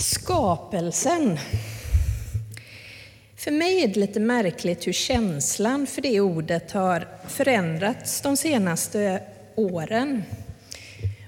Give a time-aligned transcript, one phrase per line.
[0.00, 1.38] Skapelsen.
[3.36, 9.22] För mig är det lite märkligt hur känslan för det ordet har förändrats de senaste
[9.54, 10.22] åren.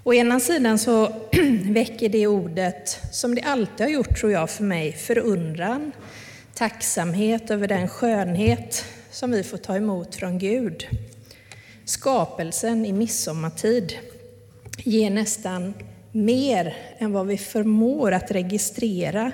[0.04, 1.06] Å ena sidan så
[1.64, 5.92] väcker det ordet, som det alltid har gjort tror jag för mig, förundran,
[6.54, 10.86] tacksamhet över den skönhet som vi får ta emot från Gud.
[11.84, 13.98] Skapelsen i midsommartid
[14.84, 15.74] ger nästan
[16.12, 19.32] mer än vad vi förmår att registrera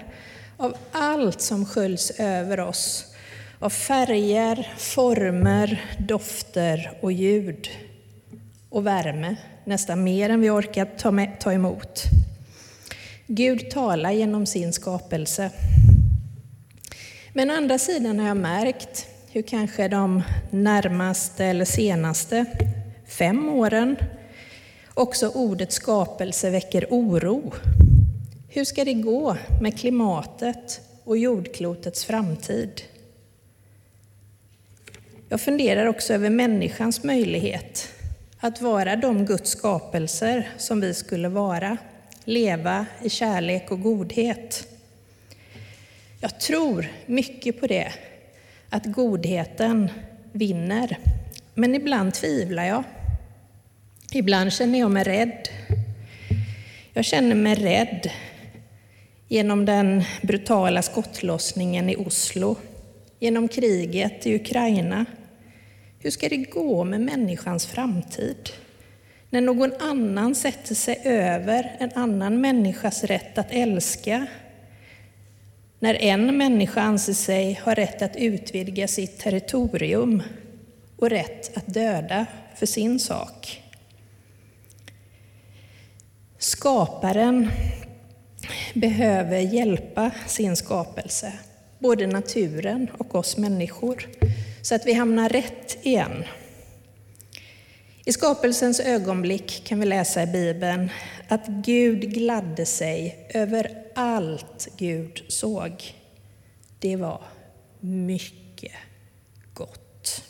[0.57, 3.15] av allt som sköljs över oss
[3.59, 7.69] av färger, former, dofter och ljud.
[8.69, 12.03] Och värme, nästan mer än vi orkar ta, med, ta emot.
[13.27, 15.51] Gud talar genom sin skapelse.
[17.33, 22.45] Men å andra sidan har jag märkt hur kanske de närmaste eller senaste
[23.07, 23.97] fem åren
[24.99, 27.53] också ordet skapelse väcker oro.
[28.49, 32.83] Hur ska det gå med klimatet och jordklotets framtid?
[35.29, 37.89] Jag funderar också över människans möjlighet
[38.41, 41.77] att vara de Guds skapelser som vi skulle vara,
[42.25, 44.69] leva i kärlek och godhet.
[46.21, 47.93] Jag tror mycket på det,
[48.71, 49.91] att godheten
[50.33, 50.99] vinner.
[51.55, 52.85] Men ibland tvivlar jag.
[54.13, 55.49] Ibland känner jag mig rädd.
[56.93, 58.11] Jag känner mig rädd
[59.29, 62.57] genom den brutala skottlossningen i Oslo,
[63.19, 65.05] genom kriget i Ukraina.
[65.99, 68.51] Hur ska det gå med människans framtid?
[69.31, 74.27] När någon annan sätter sig över en annan människas rätt att älska.
[75.79, 80.23] När en människa anser sig ha rätt att utvidga sitt territorium
[80.97, 82.27] och rätt att döda
[82.57, 83.63] för sin sak.
[86.39, 87.51] Skaparen
[88.75, 91.33] behöver hjälpa sin skapelse,
[91.79, 94.09] både naturen och oss människor,
[94.63, 96.25] så att vi hamnar rätt igen.
[98.05, 100.91] I skapelsens ögonblick kan vi läsa i Bibeln
[101.29, 105.95] att Gud gladde sig över allt Gud såg.
[106.79, 107.23] Det var
[107.81, 108.73] mycket
[109.55, 110.25] gott.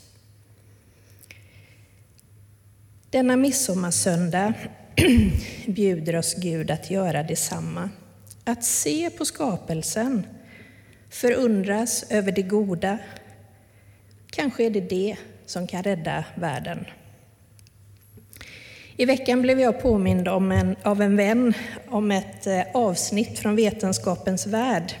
[3.09, 4.53] Denna midsommarsöndag
[5.65, 7.89] bjuder oss Gud att göra detsamma.
[8.43, 10.27] Att se på skapelsen,
[11.09, 12.97] förundras över det goda.
[14.31, 16.85] Kanske är det det som kan rädda världen.
[18.97, 21.53] I veckan blev jag påmind om en, av en vän
[21.89, 24.93] om ett eh, avsnitt från Vetenskapens värld.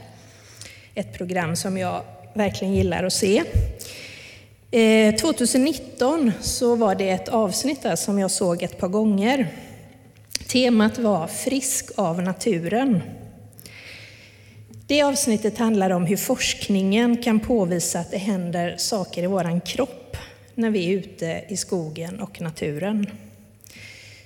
[0.95, 2.01] Ett program som jag
[2.33, 3.43] verkligen gillar att se.
[4.71, 9.47] Eh, 2019 så var det ett avsnitt där som jag såg ett par gånger.
[10.51, 13.01] Temat var Frisk av naturen.
[14.87, 20.17] Det avsnittet handlar om hur forskningen kan påvisa att det händer saker i vår kropp
[20.55, 23.07] när vi är ute i skogen och naturen.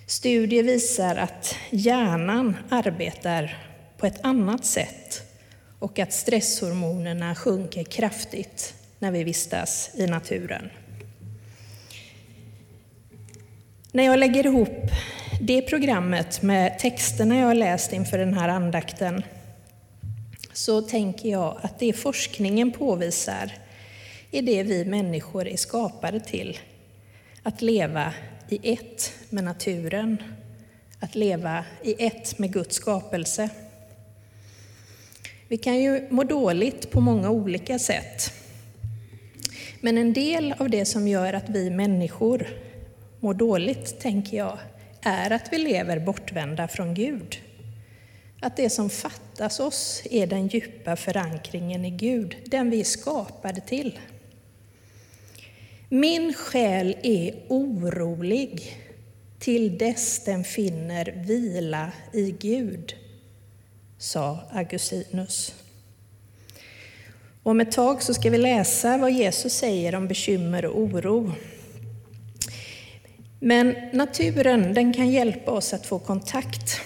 [0.08, 3.58] Studier visar att hjärnan arbetar
[3.98, 5.22] på ett annat sätt
[5.80, 10.70] och att stresshormonerna sjunker kraftigt när vi vistas i naturen.
[13.92, 14.92] När jag lägger ihop
[15.46, 19.24] det programmet med texterna jag har läst inför den här andakten
[20.54, 23.52] så tänker jag att det forskningen påvisar
[24.32, 26.60] är det vi människor är skapade till.
[27.44, 28.14] Att leva
[28.50, 30.24] i ett med naturen,
[31.00, 33.50] att leva i ett med Guds skapelse.
[35.48, 38.34] Vi kan ju må dåligt på många olika sätt.
[39.82, 42.48] Men en del av det som gör att vi människor
[43.20, 44.58] mår dåligt, tänker jag,
[45.04, 47.38] är att vi lever bortvända från Gud.
[48.42, 53.62] Att det som fattas oss är den djupa förankringen i Gud, den vi är skapade
[53.62, 54.00] till.
[55.90, 58.78] Min själ är orolig
[59.40, 62.96] till dess den finner vila i Gud,
[63.98, 65.56] sa Augustinus.
[67.44, 71.32] Om ett tag så ska vi läsa vad Jesus säger om bekymmer och oro.
[73.46, 76.82] Men naturen den kan hjälpa oss att få kontakt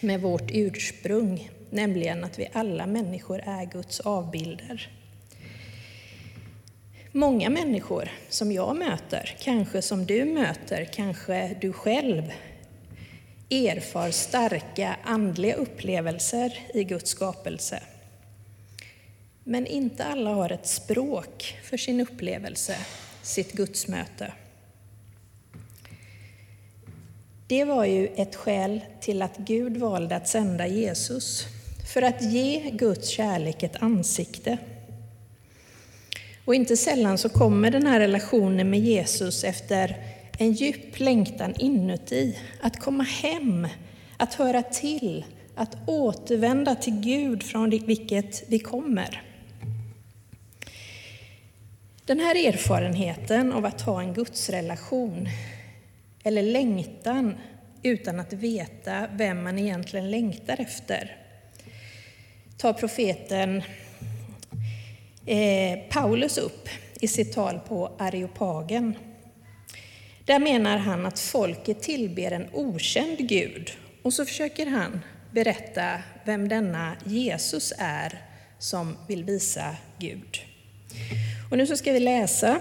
[0.00, 4.90] med vårt ursprung, nämligen att vi alla människor är Guds avbilder.
[7.12, 12.32] Många människor som jag möter, kanske som du möter, kanske du själv,
[13.50, 17.82] erfar starka andliga upplevelser i Guds skapelse.
[19.44, 22.76] Men inte alla har ett språk för sin upplevelse,
[23.22, 24.32] sitt gudsmöte.
[27.48, 31.46] Det var ju ett skäl till att Gud valde att sända Jesus,
[31.92, 34.58] för att ge Guds kärlek ett ansikte.
[36.44, 39.96] Och inte sällan så kommer den här relationen med Jesus efter
[40.38, 43.68] en djup längtan inuti, att komma hem,
[44.16, 49.22] att höra till, att återvända till Gud från vilket vi kommer.
[52.04, 55.28] Den här erfarenheten av att ha en gudsrelation,
[56.26, 57.34] eller längtan
[57.82, 61.16] utan att veta vem man egentligen längtar efter,
[62.58, 63.62] tar profeten
[65.26, 66.68] eh, Paulus upp
[67.00, 68.94] i sitt tal på Areopagen.
[70.24, 73.70] Där menar han att folket tillber en okänd Gud
[74.02, 75.00] och så försöker han
[75.32, 78.22] berätta vem denna Jesus är
[78.58, 80.38] som vill visa Gud.
[81.50, 82.60] Och nu så ska vi läsa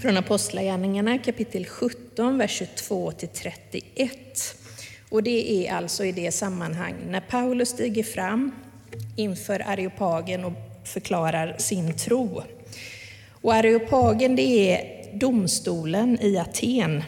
[0.00, 4.56] från Apostlagärningarna kapitel 17, vers 22 till 31.
[5.08, 8.52] Och det är alltså i det sammanhang när Paulus stiger fram
[9.16, 10.52] inför Areopagen och
[10.84, 12.42] förklarar sin tro.
[13.30, 17.02] Och Areopagen det är domstolen i Aten.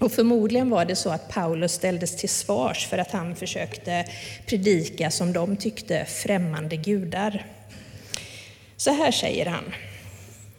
[0.00, 4.06] Och förmodligen var det så att Paulus ställdes till svars för att han försökte
[4.46, 7.46] predika som de tyckte främmande gudar.
[8.76, 9.64] Så här säger han,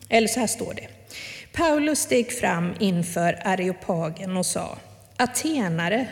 [0.09, 0.94] eller så här står det.
[1.55, 4.77] Paulus steg fram inför Areopagen och sa,
[5.17, 6.07] Atenare,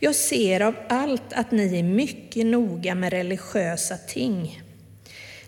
[0.00, 4.62] jag ser av allt att ni är mycket noga med religiösa ting.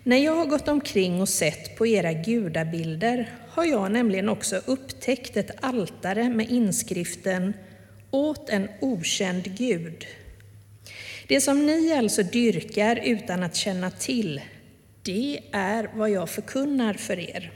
[0.03, 5.37] När jag har gått omkring och sett på era gudabilder har jag nämligen också upptäckt
[5.37, 7.53] ett altare med inskriften
[8.11, 10.05] Åt en okänd Gud.
[11.27, 14.41] Det som ni alltså dyrkar utan att känna till,
[15.03, 17.51] det är vad jag förkunnar för er.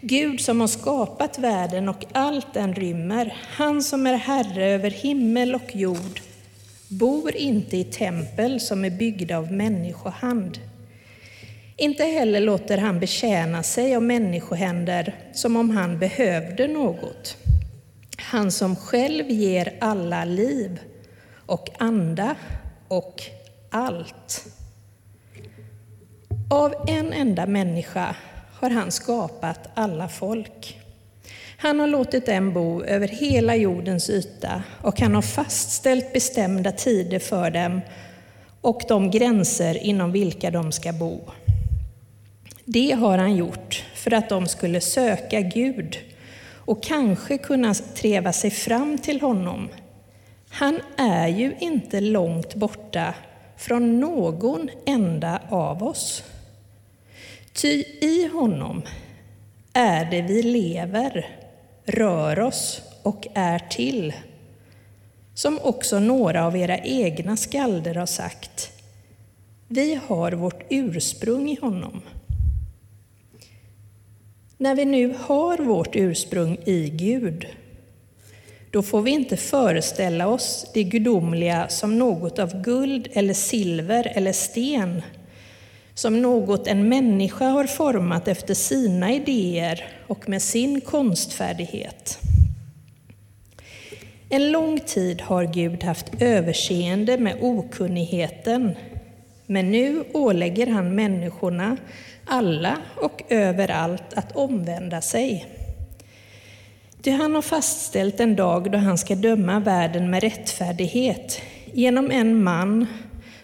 [0.00, 5.54] Gud som har skapat världen och allt den rymmer, han som är Herre över himmel
[5.54, 6.20] och jord,
[6.88, 10.58] bor inte i tempel som är byggda av människohand.
[11.76, 17.36] Inte heller låter han betjäna sig av människohänder som om han behövde något.
[18.16, 20.80] Han som själv ger alla liv
[21.46, 22.34] och anda
[22.88, 23.22] och
[23.70, 24.46] allt.
[26.50, 28.16] Av en enda människa
[28.60, 30.78] har han skapat alla folk.
[31.56, 37.18] Han har låtit dem bo över hela jordens yta och han har fastställt bestämda tider
[37.18, 37.80] för dem
[38.60, 41.20] och de gränser inom vilka de ska bo.
[42.64, 45.98] Det har han gjort för att de skulle söka Gud
[46.54, 49.68] och kanske kunna treva sig fram till honom.
[50.50, 53.14] Han är ju inte långt borta
[53.56, 56.22] från någon enda av oss.
[57.52, 58.82] Ty i honom
[59.72, 61.26] är det vi lever,
[61.84, 64.12] rör oss och är till.
[65.34, 68.72] Som också några av era egna skalder har sagt.
[69.68, 72.02] Vi har vårt ursprung i honom.
[74.56, 77.46] När vi nu har vårt ursprung i Gud,
[78.70, 84.32] då får vi inte föreställa oss det gudomliga som något av guld eller silver eller
[84.32, 85.02] sten,
[85.98, 92.18] som något en människa har format efter sina idéer och med sin konstfärdighet.
[94.28, 98.76] En lång tid har Gud haft överseende med okunnigheten,
[99.46, 101.76] men nu ålägger han människorna
[102.26, 105.46] alla och överallt att omvända sig.
[107.02, 111.40] Ty han har fastställt en dag då han ska döma världen med rättfärdighet
[111.72, 112.86] genom en man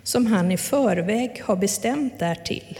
[0.04, 2.78] som han i förväg har bestämt därtill.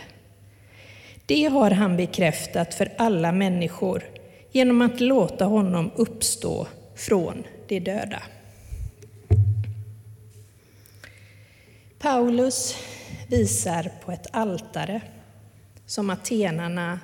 [1.26, 4.04] Det har han bekräftat för alla människor
[4.52, 8.23] genom att låta honom uppstå från de döda.
[11.99, 12.76] Paulus
[13.28, 15.00] visar på ett altare
[15.87, 17.00] som atenarna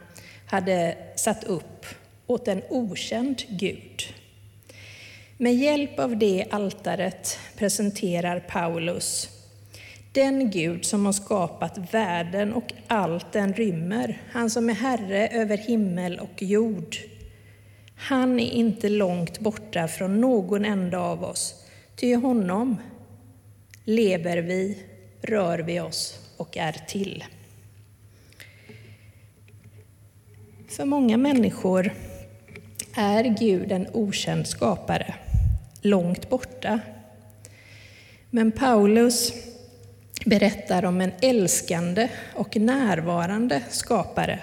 [0.46, 1.86] hade satt upp
[2.26, 4.02] åt en okänd gud.
[5.36, 9.28] Med hjälp av det altaret presenterar Paulus
[10.12, 15.56] den Gud som har skapat världen och allt den rymmer, han som är Herre över
[15.56, 16.96] himmel och jord.
[17.96, 21.64] Han är inte långt borta från någon enda av oss,
[21.96, 22.76] ty i honom
[23.84, 24.78] lever vi,
[25.22, 27.24] rör vi oss och är till.
[30.68, 31.92] För många människor
[32.94, 35.14] är Gud en okänd skapare,
[35.82, 36.80] långt borta.
[38.30, 39.32] Men Paulus
[40.24, 44.38] berättar om en älskande och närvarande skapare.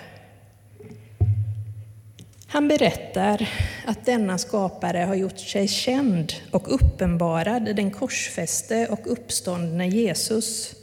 [2.47, 3.49] Han berättar
[3.85, 10.75] att denna skapare har gjort sig känd och uppenbarad den korsfäste och uppståndne Jesus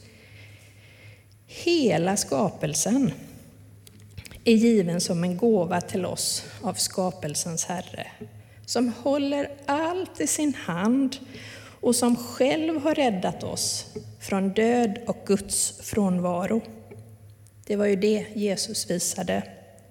[1.56, 3.12] Hela skapelsen
[4.44, 8.06] är given som en gåva till oss av skapelsens Herre,
[8.66, 11.16] som håller allt i sin hand
[11.84, 13.86] och som själv har räddat oss
[14.20, 16.62] från död och Guds frånvaro.
[17.66, 19.42] Det var ju det Jesus visade.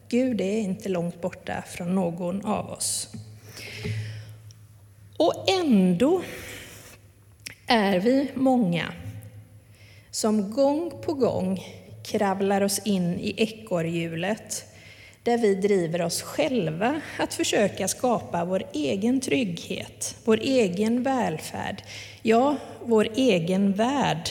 [0.08, 3.10] Gud är inte långt borta från någon av oss.
[5.18, 6.22] Och ändå
[7.68, 8.94] är vi många
[10.12, 11.60] som gång på gång
[12.06, 14.66] kravlar oss in i ekorrhjulet
[15.24, 21.84] där vi driver oss själva att försöka skapa vår egen trygghet, vår egen välfärd,
[22.22, 24.30] ja, vår egen värld.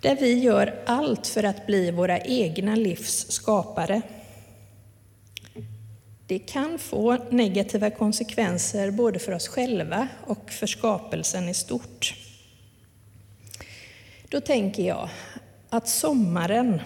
[0.00, 4.02] Där vi gör allt för att bli våra egna livs skapare.
[6.26, 12.14] Det kan få negativa konsekvenser både för oss själva och för skapelsen i stort.
[14.28, 15.08] Då tänker jag
[15.68, 16.80] att sommaren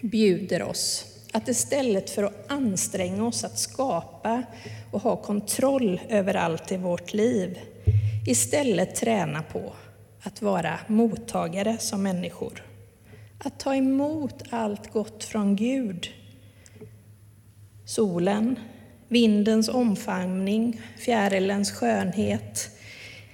[0.00, 4.42] bjuder oss att istället för att anstränga oss att skapa
[4.90, 7.58] och ha kontroll över allt i vårt liv,
[8.26, 9.72] istället träna på
[10.22, 12.62] att vara mottagare som människor.
[13.38, 16.08] Att ta emot allt gott från Gud.
[17.84, 18.58] Solen,
[19.08, 22.70] vindens omfamning, fjärilens skönhet,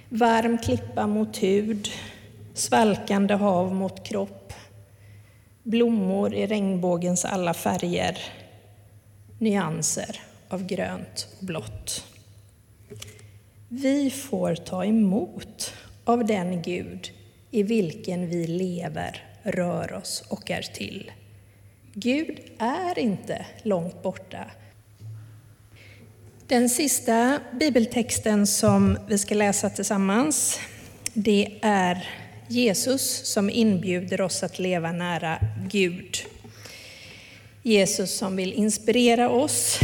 [0.09, 1.87] varm klippa mot hud,
[2.53, 4.40] svalkande hav mot kropp,
[5.63, 8.17] blommor i regnbågens alla färger,
[9.39, 12.05] nyanser av grönt och blått.
[13.67, 17.11] Vi får ta emot av den Gud
[17.51, 21.11] i vilken vi lever, rör oss och är till.
[21.93, 24.51] Gud är inte långt borta.
[26.47, 30.59] Den sista bibeltexten som vi ska läsa tillsammans,
[31.13, 32.09] det är
[32.47, 36.17] Jesus som inbjuder oss att leva nära Gud.
[37.63, 39.79] Jesus som vill inspirera oss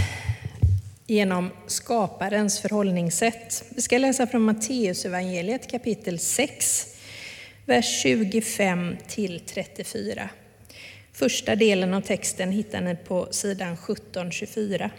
[1.07, 3.63] genom skaparens förhållningssätt.
[3.69, 6.95] Vi ska läsa från Matteusevangeliet kapitel 6,
[7.65, 10.29] vers 25 till 34.
[11.13, 14.89] Första delen av texten hittar ni på sidan 1724.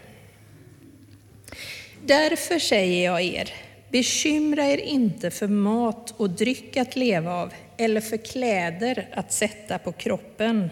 [2.05, 3.53] Därför säger jag er,
[3.91, 9.77] Bekymra er inte för mat och dryck att leva av eller för kläder att sätta
[9.77, 10.69] på kroppen.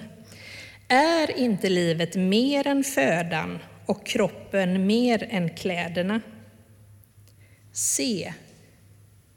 [0.87, 6.21] Är inte livet mer än födan och kroppen mer än kläderna?
[7.71, 8.33] Se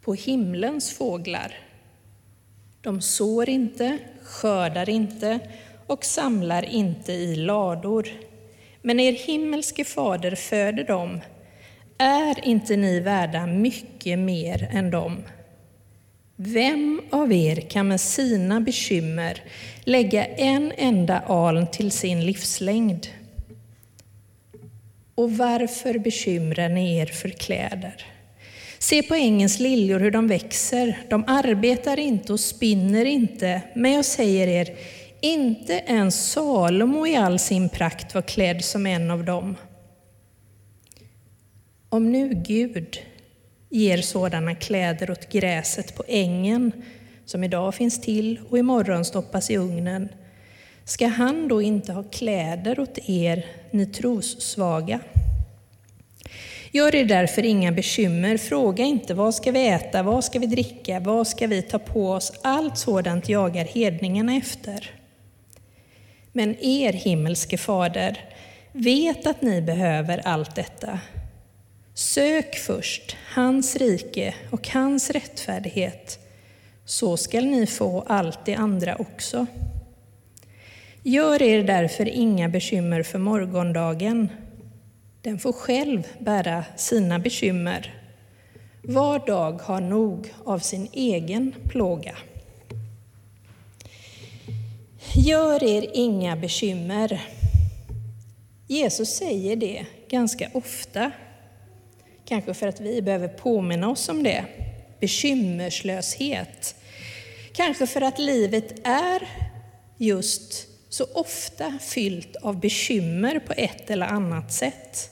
[0.01, 1.59] på himlens fåglar.
[2.81, 5.41] De sår inte, skördar inte
[5.87, 8.09] och samlar inte i lador.
[8.83, 11.21] Men er himmelske fader föder dem
[12.01, 15.17] är inte ni värda mycket mer än dem?
[16.37, 19.43] Vem av er kan med sina bekymmer
[19.85, 23.07] lägga en enda aln till sin livslängd?
[25.15, 28.07] Och varför bekymrar ni er för kläder?
[28.79, 30.99] Se på ängens liljor hur de växer.
[31.09, 34.75] De arbetar inte och spinner inte, men jag säger er,
[35.21, 39.57] inte ens Salomo i all sin prakt var klädd som en av dem.
[41.93, 42.99] Om nu Gud
[43.69, 46.73] ger sådana kläder åt gräset på ängen,
[47.25, 50.09] som idag finns till och imorgon stoppas i ugnen,
[50.85, 55.01] ska han då inte ha kläder åt er, ni trossvaga?
[56.71, 61.01] Gör er därför inga bekymmer, fråga inte vad ska vi äta, vad ska vi dricka,
[61.01, 64.91] vad ska vi ta på oss, allt sådant jagar hedningarna efter.
[66.33, 68.19] Men er himmelske fader
[68.73, 71.01] vet att ni behöver allt detta.
[71.95, 76.19] Sök först hans rike och hans rättfärdighet,
[76.85, 79.47] så skall ni få allt det andra också.
[81.03, 84.29] Gör er därför inga bekymmer för morgondagen.
[85.23, 87.95] Den får själv bära sina bekymmer.
[88.83, 92.17] Var dag har nog av sin egen plåga.
[95.15, 97.23] Gör er inga bekymmer.
[98.67, 101.13] Jesus säger det ganska ofta
[102.31, 104.45] Kanske för att vi behöver påminna oss om det.
[105.01, 106.75] Bekymmerslöshet.
[107.53, 109.29] Kanske för att livet är
[109.97, 115.11] just så ofta fyllt av bekymmer på ett eller annat sätt.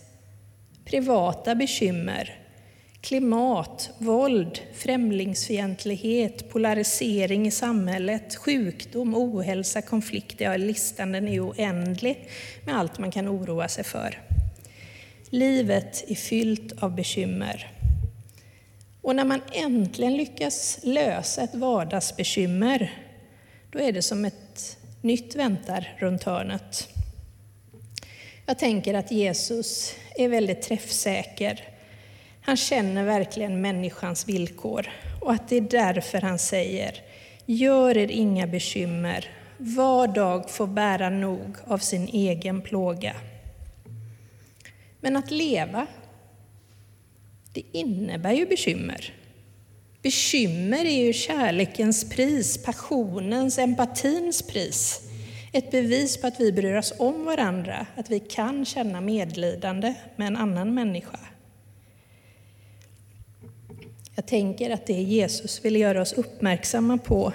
[0.84, 2.38] Privata bekymmer,
[3.00, 10.44] klimat, våld, främlingsfientlighet, polarisering i samhället, sjukdom, ohälsa, konflikter.
[10.44, 12.28] Ja, listan den är oändlig
[12.64, 14.27] med allt man kan oroa sig för.
[15.30, 17.72] Livet är fyllt av bekymmer.
[19.02, 22.92] Och när man äntligen lyckas lösa ett vardagsbekymmer,
[23.70, 26.88] då är det som ett nytt väntar runt hörnet.
[28.46, 31.64] Jag tänker att Jesus är väldigt träffsäker.
[32.42, 34.88] Han känner verkligen människans villkor
[35.20, 37.02] och att det är därför han säger
[37.46, 43.14] Gör er inga bekymmer, var dag får bära nog av sin egen plåga.
[45.00, 45.86] Men att leva,
[47.52, 49.14] det innebär ju bekymmer.
[50.02, 55.00] Bekymmer är ju kärlekens pris, passionens, empatins pris.
[55.52, 60.26] Ett bevis på att vi bryr oss om varandra, att vi kan känna medlidande med
[60.26, 61.18] en annan människa.
[64.14, 67.32] Jag tänker att det Jesus vill göra oss uppmärksamma på,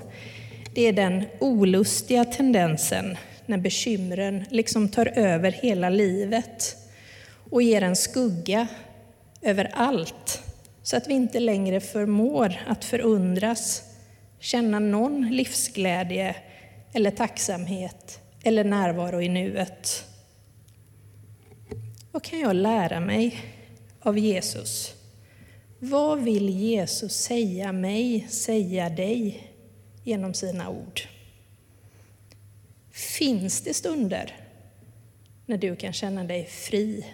[0.74, 6.78] det är den olustiga tendensen när bekymren liksom tar över hela livet
[7.54, 8.68] och ger en skugga
[9.42, 10.44] över allt,
[10.84, 13.84] så att vi inte längre förmår att förundras,
[14.40, 16.36] känna någon livsglädje
[16.94, 20.06] eller tacksamhet eller närvaro i nuet.
[22.12, 23.40] Vad kan jag lära mig
[24.00, 24.94] av Jesus?
[25.80, 29.48] Vad vill Jesus säga mig, säga dig
[30.04, 31.02] genom sina ord?
[32.92, 34.36] Finns det stunder
[35.46, 37.06] när du kan känna dig fri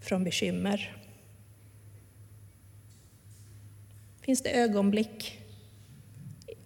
[0.00, 0.96] från bekymmer?
[4.20, 5.38] Finns det ögonblick?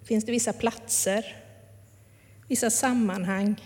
[0.05, 1.37] Finns det vissa platser,
[2.49, 3.63] vissa sammanhang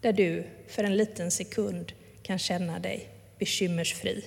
[0.00, 1.92] där du för en liten sekund
[2.22, 4.24] kan känna dig bekymmersfri?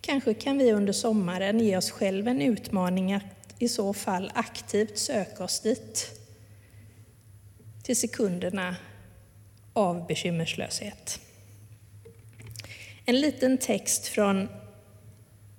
[0.00, 4.98] Kanske kan vi under sommaren ge oss själva en utmaning att i så fall aktivt
[4.98, 6.20] söka oss dit.
[7.82, 8.76] Till sekunderna
[9.72, 11.20] av bekymmerslöshet.
[13.06, 14.40] En liten text från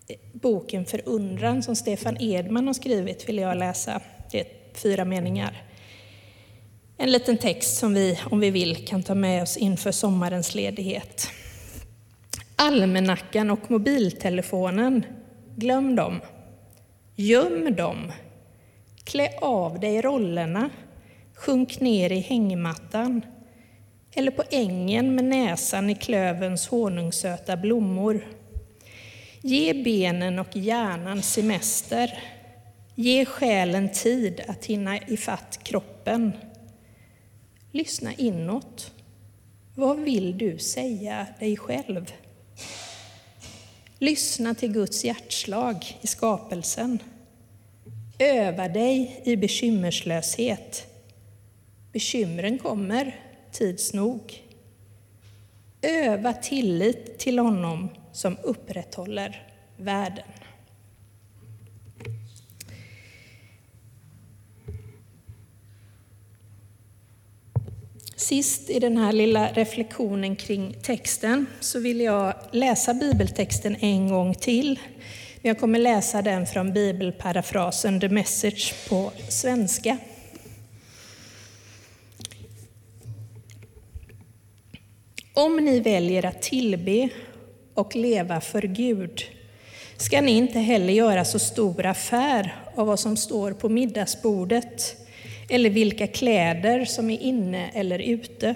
[0.08, 4.02] eh, boken Förundran som Stefan Edman har skrivit vill jag läsa.
[4.32, 5.64] Det är fyra meningar.
[6.98, 11.28] En liten text som vi, om vi vill, kan ta med oss inför sommarens ledighet.
[12.56, 15.06] Almanackan och mobiltelefonen,
[15.56, 16.22] glöm dem.
[17.16, 18.12] Göm dem.
[19.04, 20.70] Klä av dig rollerna.
[21.34, 23.22] Sjunk ner i hängmattan.
[24.18, 28.28] Eller på ängen med näsan i klövens honungssöta blommor.
[29.42, 32.20] Ge benen och hjärnan semester.
[32.96, 36.32] Ge själen tid att hinna ifatt kroppen.
[37.72, 38.92] Lyssna inåt.
[39.76, 42.12] Vad vill du säga dig själv?
[44.00, 47.00] Lyssna till Guds hjärtslag i skapelsen.
[48.20, 50.88] Öva dig i bekymmerslöshet.
[51.92, 53.25] Bekymren kommer
[53.56, 54.44] tids nog.
[55.82, 60.26] Öva tillit till honom som upprätthåller världen.
[68.16, 74.36] Sist i den här lilla reflektionen kring texten så vill jag läsa bibeltexten en gång
[74.36, 74.80] till.
[75.42, 79.98] Jag kommer läsa den från bibelparafrasen The Message på svenska.
[85.38, 87.10] Om ni väljer att tillbe
[87.74, 89.24] och leva för Gud
[89.98, 94.96] ska ni inte heller göra så stor affär av vad som står på middagsbordet
[95.50, 98.56] eller vilka kläder som är inne eller ute.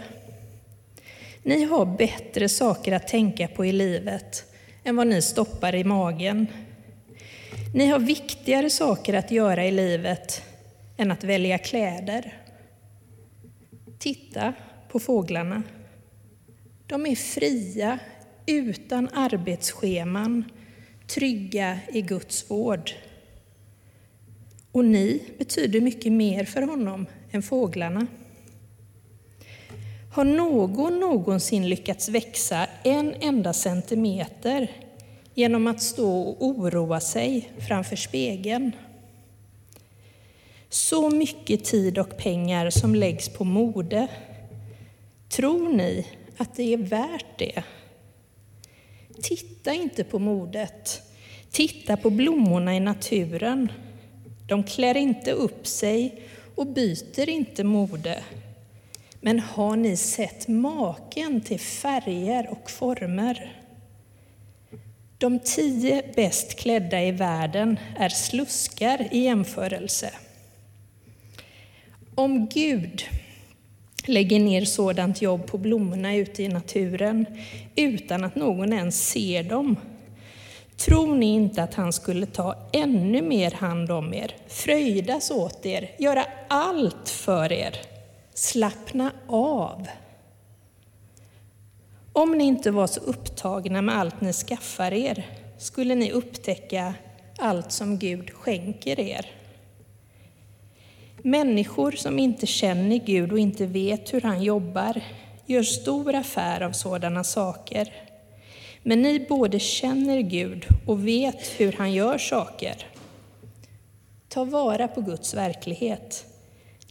[1.44, 4.44] Ni har bättre saker att tänka på i livet
[4.84, 6.48] än vad ni stoppar i magen.
[7.76, 10.42] Ni har viktigare saker att göra i livet
[10.98, 12.34] än att välja kläder.
[14.00, 14.54] Titta
[14.92, 15.64] på fåglarna.
[16.90, 18.00] De är fria,
[18.46, 20.44] utan arbetsscheman,
[21.08, 22.92] trygga i Guds vård.
[24.72, 28.08] Och ni betyder mycket mer för honom än fåglarna.
[30.14, 34.72] Har någon någonsin lyckats växa en enda centimeter
[35.34, 38.72] genom att stå och oroa sig framför spegeln?
[40.70, 44.08] Så mycket tid och pengar som läggs på mode.
[45.30, 46.06] Tror ni
[46.40, 47.64] att det är värt det?
[49.22, 51.02] Titta inte på modet.
[51.52, 53.72] Titta på blommorna i naturen.
[54.48, 56.24] De klär inte upp sig
[56.56, 58.24] och byter inte mode.
[59.22, 63.62] Men har ni sett maken till färger och former?
[65.18, 70.14] De tio bäst klädda i världen är sluskar i jämförelse.
[72.16, 73.04] Om Gud
[74.10, 77.26] lägger ner sådant jobb på blommorna ute i naturen
[77.76, 79.76] utan att någon ens ser dem,
[80.80, 85.92] Tror ni inte att han skulle ta ännu mer hand om er, fröjdas åt er,
[85.98, 87.76] göra allt för er?
[88.34, 89.88] Slappna av.
[92.14, 95.26] Om ni inte var så upptagna med allt ni skaffar er
[95.58, 96.94] skulle ni upptäcka
[97.38, 99.39] allt som Gud skänker er.
[101.24, 105.02] Människor som inte känner Gud och inte vet hur han jobbar
[105.46, 107.94] gör stor affär av sådana saker.
[108.84, 112.86] Men ni både känner Gud och vet hur han gör saker.
[114.28, 116.26] Ta vara på Guds verklighet.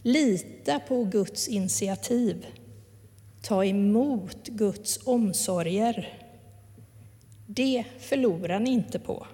[0.01, 2.45] Lita på Guds initiativ.
[3.41, 6.13] Ta emot Guds omsorger.
[7.45, 9.27] Det förlorar ni inte på.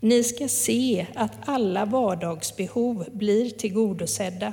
[0.00, 4.52] Ni ska se att alla vardagsbehov blir tillgodosedda.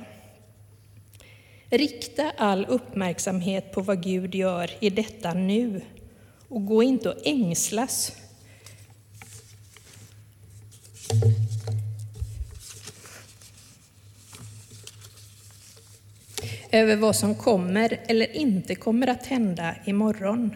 [1.69, 5.81] Rikta all uppmärksamhet på vad Gud gör i detta nu
[6.47, 8.11] och gå inte och ängslas
[16.71, 20.55] över vad som kommer eller inte kommer att hända imorgon.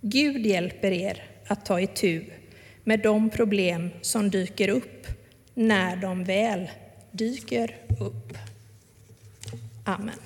[0.00, 2.24] Gud hjälper er att ta itu
[2.84, 5.06] med de problem som dyker upp
[5.54, 6.70] när de väl
[7.10, 8.38] dyker upp.
[9.84, 10.18] Amen.